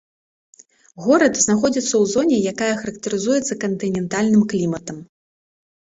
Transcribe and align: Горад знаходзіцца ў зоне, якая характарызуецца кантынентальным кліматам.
Горад 1.07 1.33
знаходзіцца 1.45 1.89
ў 1.97 2.03
зоне, 2.15 2.37
якая 2.53 2.71
характарызуецца 2.81 3.61
кантынентальным 3.65 4.43
кліматам. 4.55 4.97